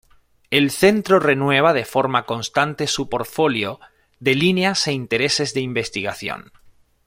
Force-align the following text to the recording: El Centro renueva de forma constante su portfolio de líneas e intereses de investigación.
El 0.49 0.71
Centro 0.71 1.19
renueva 1.19 1.73
de 1.73 1.85
forma 1.85 2.25
constante 2.25 2.87
su 2.87 3.07
portfolio 3.07 3.79
de 4.19 4.33
líneas 4.33 4.87
e 4.87 4.93
intereses 4.93 5.53
de 5.53 5.59
investigación. 5.61 6.51